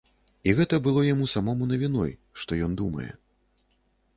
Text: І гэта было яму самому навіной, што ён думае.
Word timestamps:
І 0.47 0.53
гэта 0.59 0.77
было 0.87 1.03
яму 1.07 1.27
самому 1.33 1.67
навіной, 1.73 2.11
што 2.45 2.51
ён 2.69 2.77
думае. 2.81 3.07